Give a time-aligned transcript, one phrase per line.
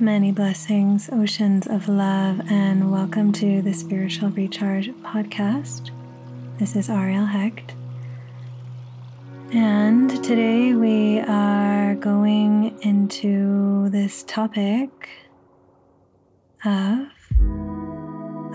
[0.00, 5.90] Many blessings, oceans of love, and welcome to the Spiritual Recharge podcast.
[6.58, 7.74] This is Ariel Hecht.
[9.52, 14.88] And today we are going into this topic
[16.64, 17.08] of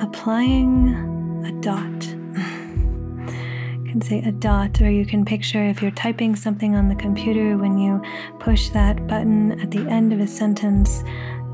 [0.01, 2.07] applying a dot.
[3.85, 6.95] you can say a dot, or you can picture if you're typing something on the
[6.95, 8.01] computer when you
[8.39, 11.03] push that button at the end of a sentence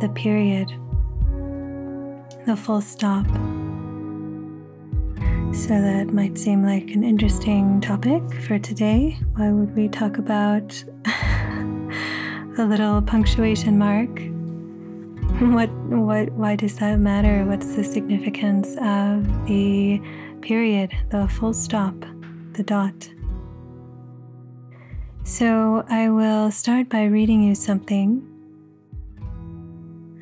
[0.02, 0.68] the period,
[2.48, 3.28] the full stop.
[5.54, 9.20] So that might seem like an interesting topic for today.
[9.36, 14.10] Why would we talk about a little punctuation mark?
[15.42, 17.46] What what why does that matter?
[17.46, 20.00] What's the significance of the
[20.42, 21.96] period, the full stop,
[22.54, 23.10] the dot?
[25.24, 28.31] So I will start by reading you something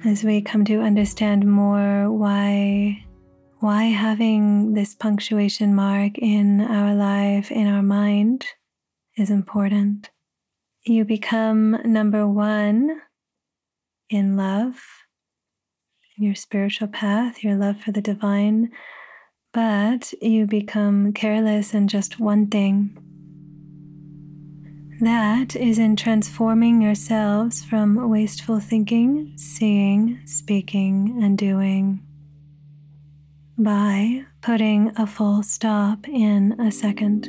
[0.05, 3.05] as we come to understand more why
[3.59, 8.45] why having this punctuation mark in our life in our mind
[9.17, 10.09] is important.
[10.86, 13.02] You become number 1
[14.09, 14.81] in love
[16.17, 18.72] in your spiritual path your love for the divine
[19.53, 23.08] but you become careless in just one thing
[25.02, 32.02] that is in transforming yourselves from wasteful thinking, seeing, speaking, and doing
[33.58, 37.25] by putting a full stop in a second.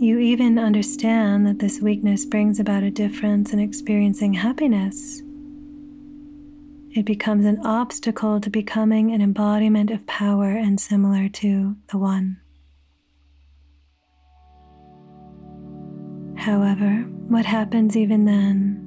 [0.00, 5.22] You even understand that this weakness brings about a difference in experiencing happiness.
[6.90, 12.38] It becomes an obstacle to becoming an embodiment of power and similar to the One.
[16.46, 18.80] However, what happens even then?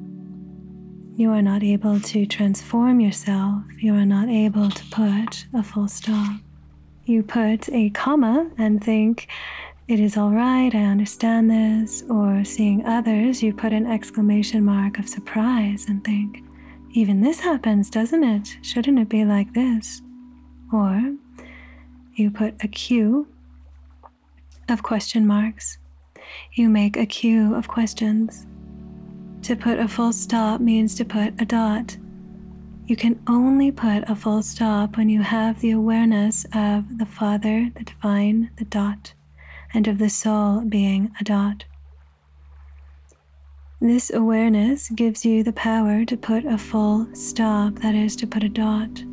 [1.18, 3.64] You are not able to transform yourself.
[3.82, 6.40] You are not able to put a full stop.
[7.04, 9.28] You put a comma and think,
[9.90, 12.02] it is all right, I understand this.
[12.10, 16.42] Or seeing others, you put an exclamation mark of surprise and think,
[16.94, 18.58] even this happens, doesn't it?
[18.62, 20.02] Shouldn't it be like this?
[20.72, 21.14] Or
[22.14, 23.28] you put a Q
[24.70, 25.78] of question marks
[26.54, 28.46] you make a queue of questions.
[29.44, 31.98] To put a full stop means to put a dot.
[32.86, 37.70] You can only put a full stop when you have the awareness of the Father,
[37.76, 39.14] the Divine, the dot,
[39.74, 41.66] and of the soul being a dot.
[43.82, 48.44] This awareness gives you the power to put a full stop, that is, to put
[48.44, 49.04] a dot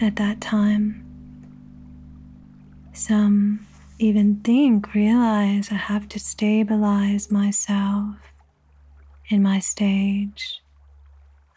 [0.00, 1.04] at that time.
[2.92, 3.66] Some
[4.04, 8.16] even think, realize I have to stabilize myself
[9.28, 10.60] in my stage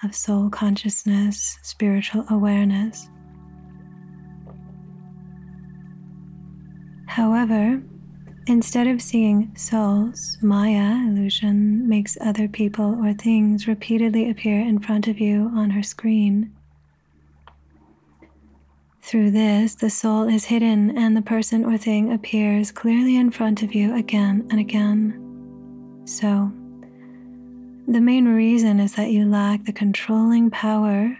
[0.01, 3.09] of soul consciousness, spiritual awareness.
[7.07, 7.83] However,
[8.47, 15.07] instead of seeing souls, Maya illusion makes other people or things repeatedly appear in front
[15.07, 16.53] of you on her screen
[19.07, 23.63] through this, the soul is hidden and the person or thing appears clearly in front
[23.63, 26.03] of you again and again.
[26.03, 26.51] So,
[27.87, 31.17] the main reason is that you lack the controlling power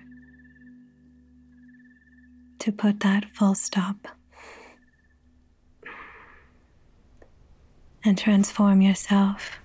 [2.59, 4.09] to put that full stop
[8.03, 9.59] and transform yourself.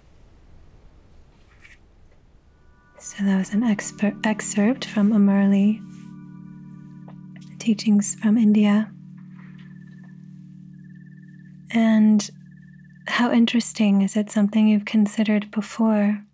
[3.01, 5.83] So, that was an excerpt from a Murli
[7.63, 8.91] teachings from India.
[11.71, 12.29] And
[13.07, 16.25] how interesting is it something you've considered before?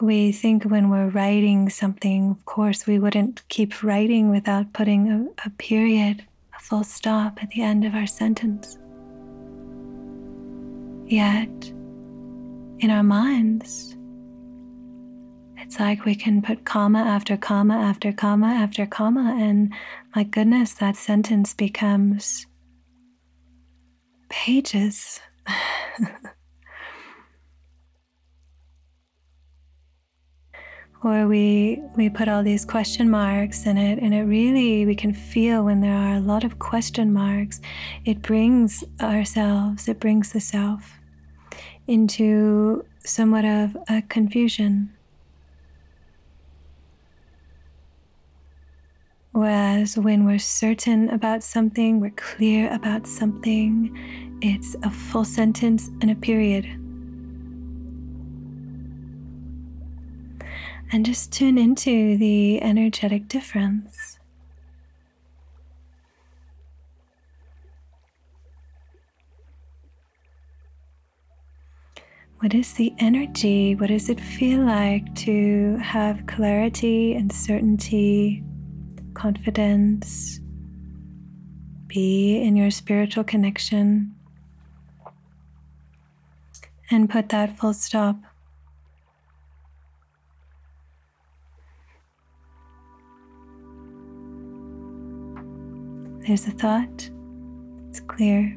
[0.00, 5.46] We think when we're writing something, of course, we wouldn't keep writing without putting a,
[5.46, 6.24] a period,
[6.56, 8.76] a full stop at the end of our sentence.
[11.06, 11.72] Yet,
[12.80, 13.94] in our minds,
[15.70, 19.72] it's like we can put comma after comma after comma after comma, and
[20.16, 22.44] my goodness, that sentence becomes
[24.28, 25.20] pages.
[31.04, 35.14] or we we put all these question marks in it and it really we can
[35.14, 37.60] feel when there are a lot of question marks
[38.04, 40.98] it brings ourselves it brings the self
[41.86, 44.90] into somewhat of a confusion
[49.32, 56.10] Whereas when we're certain about something, we're clear about something, it's a full sentence and
[56.10, 56.66] a period.
[60.92, 64.18] and just tune into the energetic difference.
[72.40, 73.74] What is the energy?
[73.74, 78.42] What does it feel like to have clarity and certainty,
[79.20, 80.40] confidence,
[81.86, 84.14] be in your spiritual connection,
[86.90, 88.16] and put that full stop?
[96.26, 97.10] There's a thought,
[97.90, 98.56] it's clear,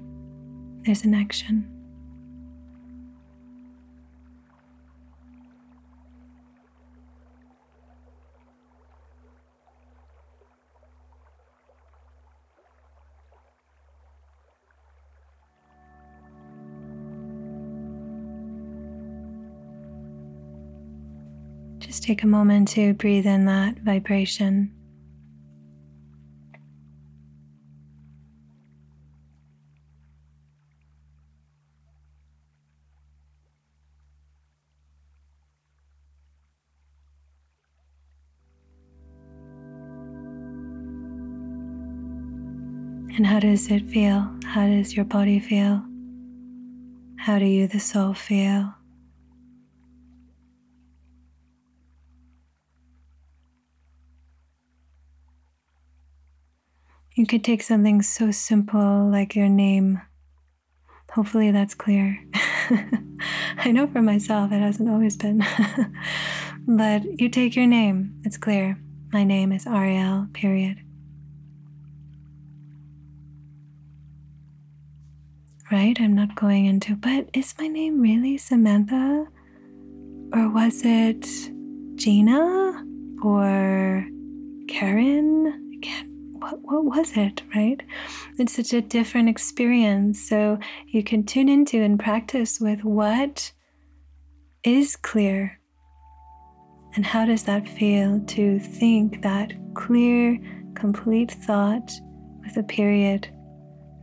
[0.86, 1.73] there's an action.
[21.94, 24.74] Just take a moment to breathe in that vibration.
[43.16, 44.34] And how does it feel?
[44.46, 45.86] How does your body feel?
[47.18, 48.74] How do you, the soul, feel?
[57.16, 60.02] You could take something so simple like your name.
[61.12, 62.20] Hopefully that's clear.
[63.58, 65.46] I know for myself it hasn't always been.
[66.68, 68.80] but you take your name, it's clear.
[69.12, 70.80] My name is Ariel, period.
[75.72, 76.00] Right?
[76.02, 79.28] I'm not going into, but is my name really Samantha?
[80.34, 81.28] Or was it
[81.96, 82.84] Gina?
[83.24, 84.08] Or
[84.68, 85.72] Karen?
[85.76, 86.13] I can't
[86.44, 87.82] what, what was it, right?
[88.38, 90.28] It's such a different experience.
[90.28, 93.52] So you can tune into and practice with what
[94.64, 95.60] is clear.
[96.96, 100.38] And how does that feel to think that clear,
[100.76, 101.92] complete thought
[102.44, 103.30] with a period,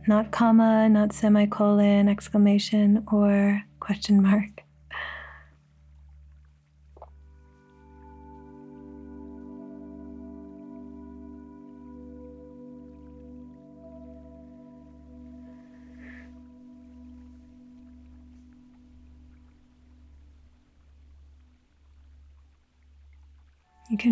[0.07, 4.60] not comma, not semicolon, exclamation, or question mark?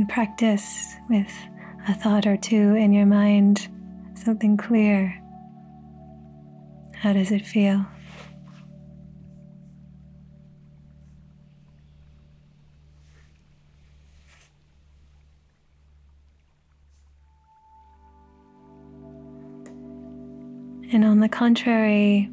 [0.10, 1.32] Practice with
[1.88, 3.70] a thought or two in your mind,
[4.16, 5.16] something clear.
[6.96, 7.86] How does it feel?
[20.92, 22.32] And on the contrary,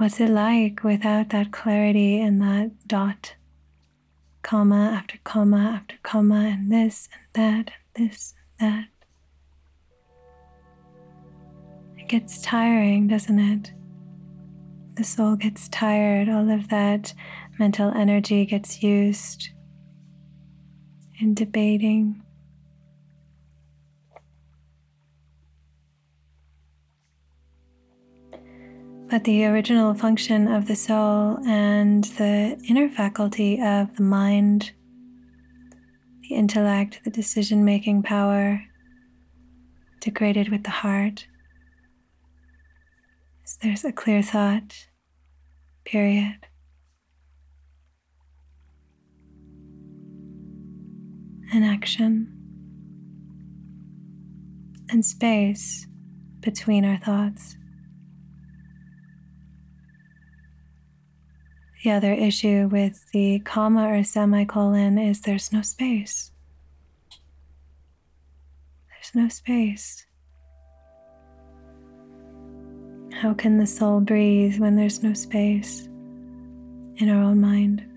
[0.00, 3.34] What's it like without that clarity and that dot,
[4.40, 8.88] comma after comma after comma, and this and that, and this and that?
[11.98, 13.72] It gets tiring, doesn't it?
[14.94, 17.12] The soul gets tired, all of that
[17.58, 19.50] mental energy gets used
[21.20, 22.22] in debating
[29.10, 34.70] But the original function of the soul and the inner faculty of the mind,
[36.22, 38.62] the intellect, the decision making power,
[39.98, 41.26] degraded with the heart,
[43.44, 44.86] is there's a clear thought,
[45.84, 46.46] period.
[51.52, 52.32] An action
[54.88, 55.88] and space
[56.38, 57.56] between our thoughts.
[61.82, 66.30] The other issue with the comma or semicolon is there's no space.
[68.90, 70.04] There's no space.
[73.12, 75.86] How can the soul breathe when there's no space
[76.96, 77.89] in our own mind?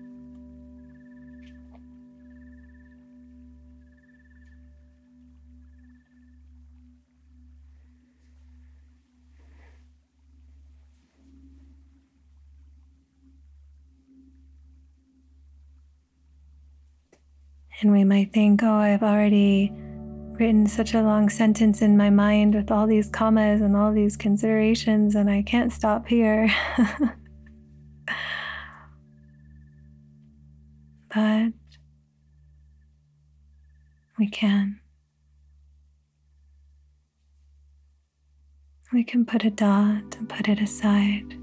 [17.80, 19.72] And we might think, oh, I've already
[20.38, 24.16] written such a long sentence in my mind with all these commas and all these
[24.16, 26.48] considerations, and I can't stop here.
[31.14, 31.52] but
[34.18, 34.80] we can.
[38.92, 41.34] We can put a dot and put it aside,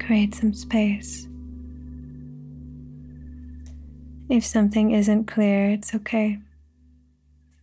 [0.00, 1.28] create some space.
[4.28, 6.38] If something isn't clear, it's okay.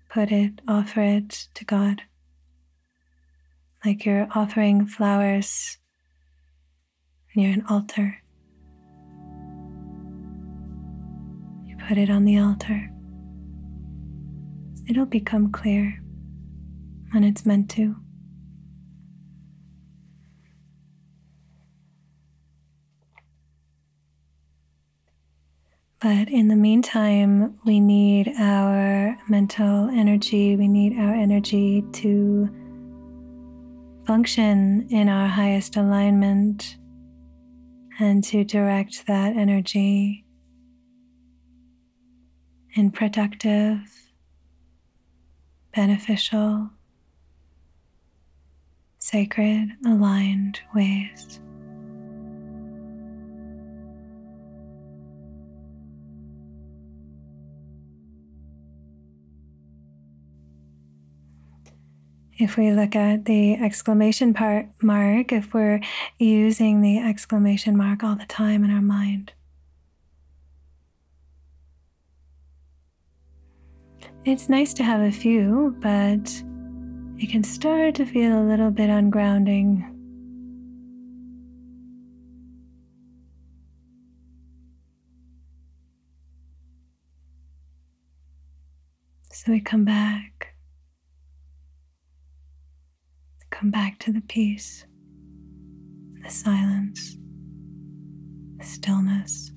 [0.09, 2.03] Put it, offer it to God.
[3.83, 5.77] Like you're offering flowers
[7.35, 8.17] near an altar.
[11.65, 12.89] You put it on the altar.
[14.87, 16.01] It'll become clear
[17.11, 18.02] when it's meant to.
[26.03, 32.49] But in the meantime, we need our mental energy, we need our energy to
[34.05, 36.75] function in our highest alignment
[38.01, 40.25] and to direct that energy
[42.73, 43.79] in productive,
[45.73, 46.69] beneficial,
[48.99, 51.39] sacred, aligned ways.
[62.43, 65.79] If we look at the exclamation part mark, if we're
[66.19, 69.31] using the exclamation mark all the time in our mind,
[74.25, 76.43] it's nice to have a few, but
[77.17, 79.89] it can start to feel a little bit ungrounding.
[89.31, 90.32] So we come back,
[93.63, 94.85] come back to the peace,
[96.21, 97.15] the silence,
[98.57, 99.51] the stillness.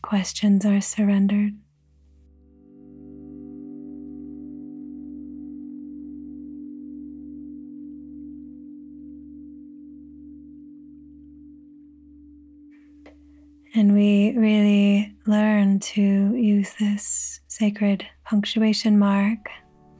[0.00, 1.52] questions are surrendered.
[13.74, 19.48] And we really learn to use this sacred punctuation mark,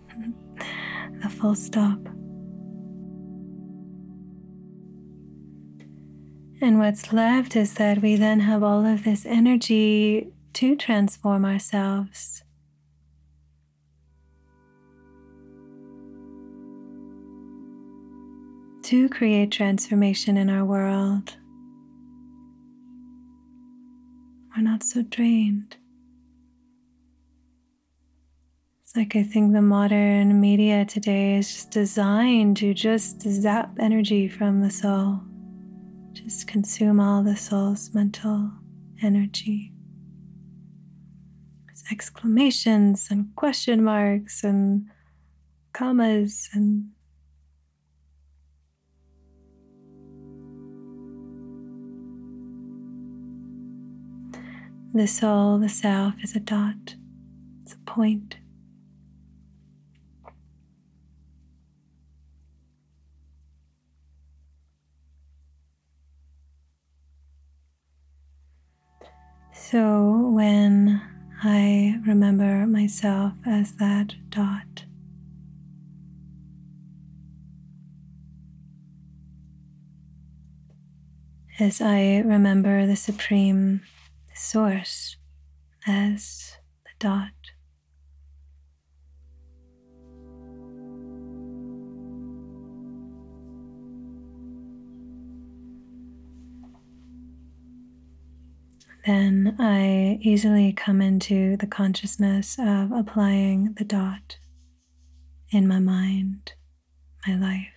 [1.22, 1.98] the full stop.
[6.60, 12.42] And what's left is that we then have all of this energy to transform ourselves.
[18.84, 21.36] To create transformation in our world.
[24.56, 25.76] We're not so drained.
[28.82, 34.28] It's like I think the modern media today is just designed to just zap energy
[34.28, 35.20] from the soul.
[36.12, 38.50] Just consume all the soul's mental
[39.02, 39.72] energy.
[41.66, 44.86] There's exclamations and question marks and
[45.74, 46.92] commas and
[54.96, 56.94] the soul, the self, is a dot,
[57.62, 58.36] it's a point.
[69.52, 71.02] So when
[71.42, 74.84] I remember myself as that dot,
[81.58, 83.82] as I remember the Supreme
[84.36, 85.16] Source
[85.86, 87.32] as the dot.
[99.06, 104.38] then I easily come into the consciousness of applying the dot
[105.50, 106.54] in my mind,
[107.26, 107.75] my life.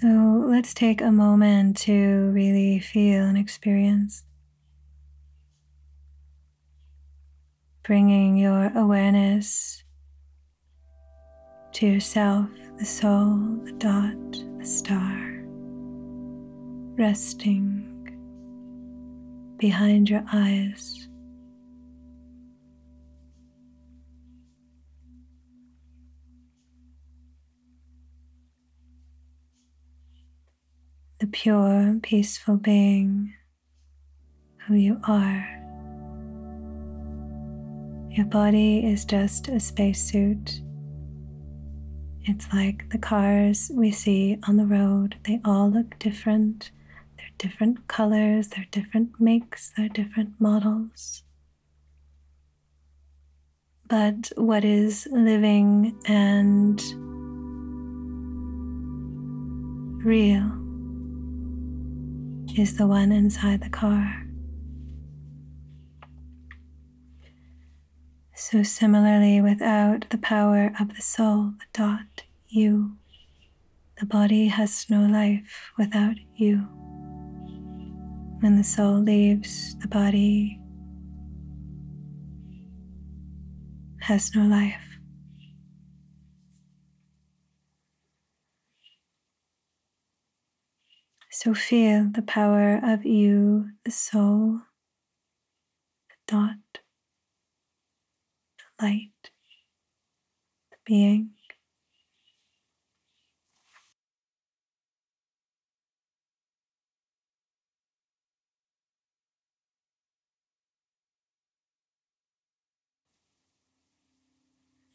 [0.00, 4.22] So let's take a moment to really feel and experience
[7.82, 9.82] bringing your awareness
[11.72, 14.14] to yourself, the soul, the dot,
[14.60, 15.42] the star,
[16.96, 18.14] resting
[19.58, 21.07] behind your eyes.
[31.32, 33.34] Pure, peaceful being
[34.66, 35.48] who you are.
[38.10, 40.60] Your body is just a spacesuit.
[42.22, 46.70] It's like the cars we see on the road, they all look different.
[47.16, 51.22] They're different colors, they're different makes, they're different models.
[53.88, 56.78] But what is living and
[60.04, 60.67] real
[62.58, 64.26] is the one inside the car.
[68.34, 72.96] So, similarly, without the power of the soul, the dot, you,
[74.00, 76.58] the body has no life without you.
[78.40, 80.60] When the soul leaves the body,
[84.00, 84.87] has no life.
[91.40, 94.62] So feel the power of you, the soul,
[96.08, 96.80] the dot
[98.58, 99.30] the light,
[100.72, 101.30] the being.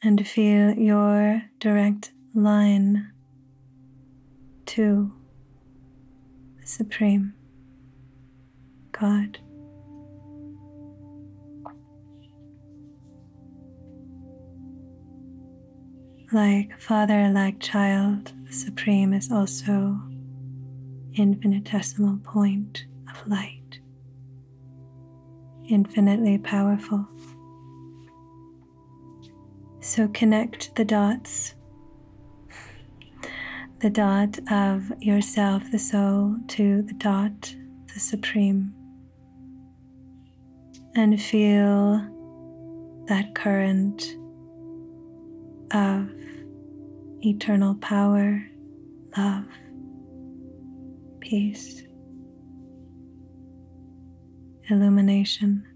[0.01, 3.13] And feel your direct line
[4.65, 5.13] to
[6.65, 7.34] Supreme
[8.91, 9.39] God.
[16.32, 20.00] Like Father, like child, the Supreme is also
[21.15, 23.79] infinitesimal point of light,
[25.67, 27.08] infinitely powerful.
[29.79, 31.53] So connect the dots,
[33.83, 37.53] the dot of yourself, the soul, to the dot,
[37.93, 38.74] the Supreme,
[40.96, 41.98] and feel
[43.09, 44.15] that current
[45.74, 46.09] of
[47.25, 48.41] eternal power,
[49.17, 49.48] love,
[51.19, 51.83] peace,
[54.69, 55.67] illumination.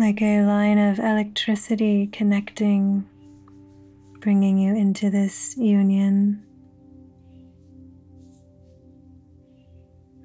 [0.00, 3.06] Like a line of electricity connecting,
[4.20, 6.42] bringing you into this union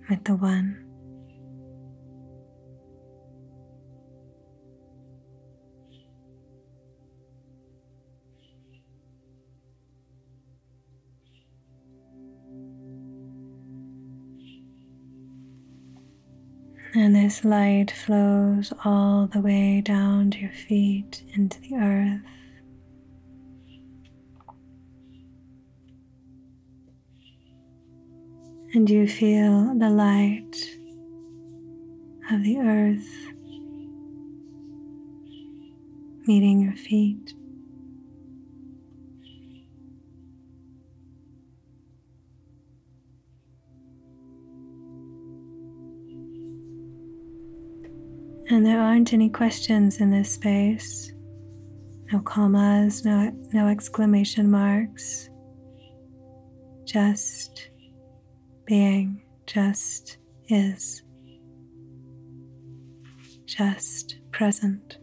[0.10, 0.85] with the One.
[16.98, 22.22] And this light flows all the way down to your feet into the earth.
[28.74, 30.56] And you feel the light
[32.32, 33.10] of the earth
[36.26, 37.34] meeting your feet.
[48.50, 51.12] And there aren't any questions in this space.
[52.12, 55.30] No commas, no, no exclamation marks.
[56.86, 57.70] Just
[58.66, 60.18] being, just
[60.50, 61.02] is.
[63.46, 64.98] Just present.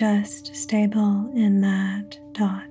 [0.00, 2.64] Just stable in that dot.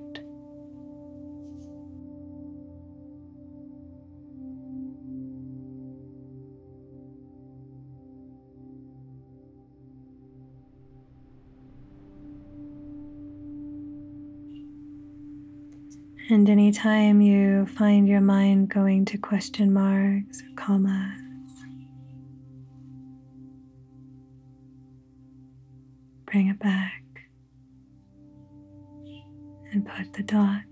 [16.28, 21.20] And anytime you find your mind going to question marks or commas,
[26.26, 26.89] bring it back.
[30.12, 30.62] The dot.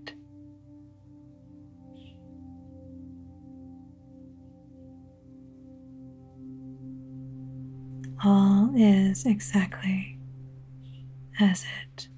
[8.23, 10.19] All is exactly
[11.39, 12.09] as it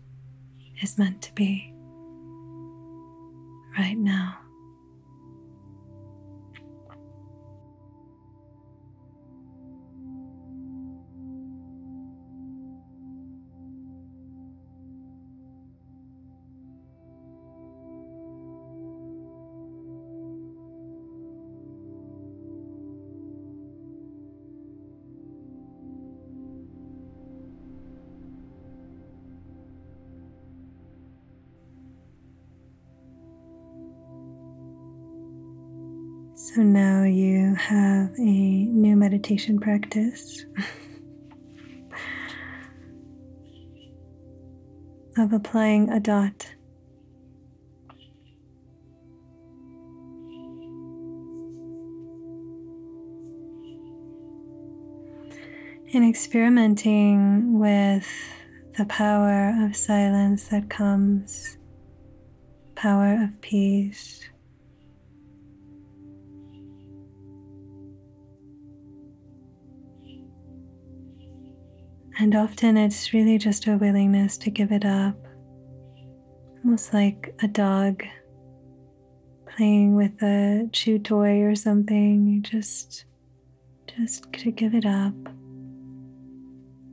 [0.81, 1.70] is meant to be
[36.43, 40.43] So now you have a new meditation practice
[45.19, 46.47] of applying a dot.
[55.93, 58.09] And experimenting with
[58.79, 61.59] the power of silence that comes,
[62.73, 64.30] power of peace.
[72.21, 75.15] And often it's really just a willingness to give it up,
[76.63, 78.03] almost like a dog
[79.49, 82.43] playing with a chew toy or something.
[82.43, 83.05] Just,
[83.87, 85.15] just to give it up.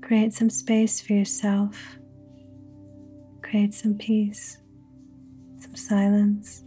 [0.01, 1.99] Create some space for yourself.
[3.43, 4.57] Create some peace,
[5.61, 6.65] some silence,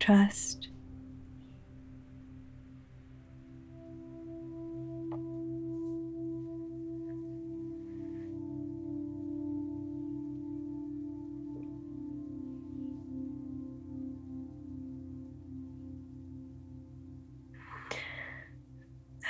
[0.00, 0.68] trust.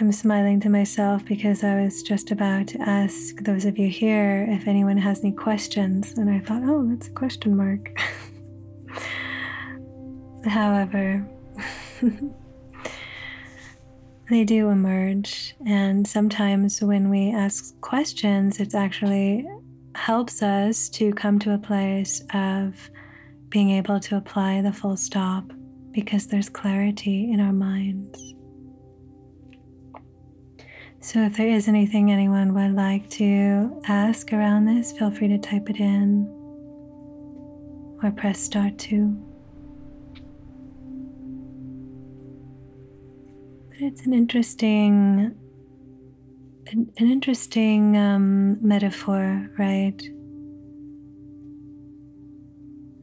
[0.01, 4.47] I'm smiling to myself because I was just about to ask those of you here
[4.49, 7.99] if anyone has any questions, and I thought, oh, that's a question mark.
[10.47, 11.29] However,
[14.31, 19.49] they do emerge, and sometimes when we ask questions, it actually
[19.97, 22.89] helps us to come to a place of
[23.49, 25.51] being able to apply the full stop
[25.91, 28.37] because there's clarity in our minds.
[31.01, 35.39] So, if there is anything anyone would like to ask around this, feel free to
[35.39, 36.27] type it in
[38.03, 39.17] or press star two.
[43.69, 45.37] But it's an interesting,
[46.67, 50.03] an, an interesting um, metaphor, right?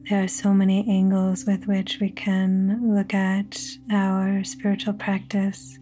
[0.08, 3.58] There are so many angles with which we can look at
[3.90, 5.78] our spiritual practice.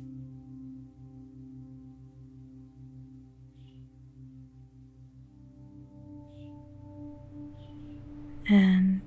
[8.49, 9.01] And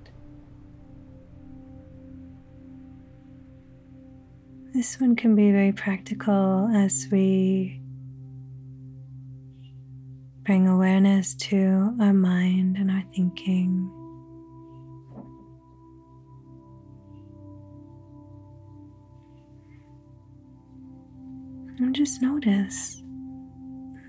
[4.74, 7.82] this one can be very practical as we
[10.44, 13.92] bring awareness to our mind and our thinking.
[21.80, 23.04] And just notice.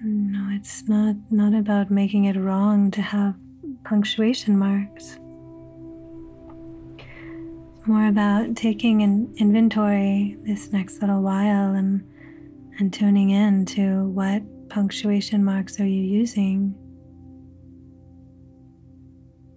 [0.02, 3.34] No, it's not not about making it wrong to have
[3.88, 5.18] punctuation marks.
[7.87, 12.07] More about taking an inventory this next little while and,
[12.79, 16.74] and tuning in to what punctuation marks are you using?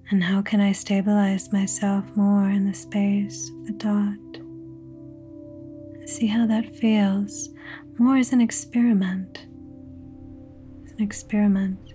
[0.10, 4.17] And how can I stabilize myself more in the space of the dot?
[6.08, 7.50] See how that feels.
[7.98, 9.46] More as an experiment.
[10.86, 11.90] As an experiment.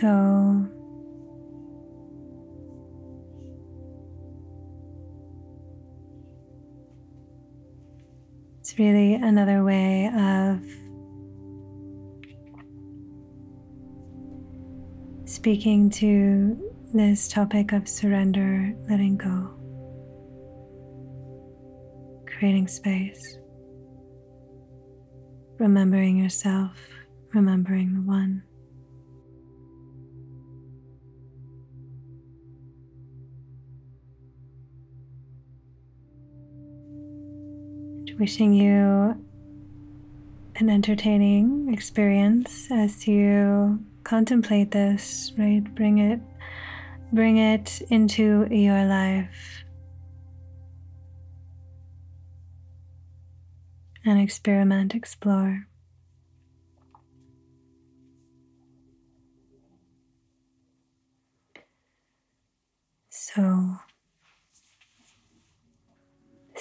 [0.00, 0.66] So,
[8.60, 10.62] it's really another way of
[15.28, 16.56] speaking to
[16.94, 19.50] this topic of surrender, letting go,
[22.26, 23.36] creating space,
[25.58, 26.78] remembering yourself,
[27.34, 28.42] remembering the one.
[38.20, 39.16] Wishing you
[40.56, 45.64] an entertaining experience as you contemplate this, right?
[45.74, 46.20] Bring it
[47.14, 49.64] bring it into your life.
[54.04, 55.66] And experiment, explore.
[63.08, 63.76] So,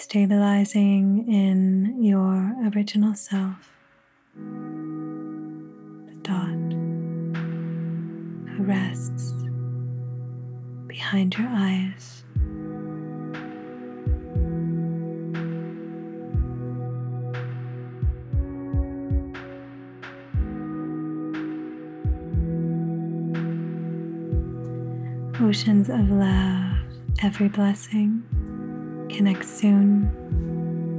[0.09, 3.77] stabilizing in your original self,
[6.07, 6.49] the dot
[8.49, 9.33] who rests
[10.87, 12.23] behind your eyes.
[25.39, 26.77] Oceans of love,
[27.21, 28.28] every blessing.
[29.19, 30.07] Connect soon.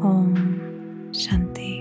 [0.02, 0.61] Om
[1.11, 1.79] Shanti.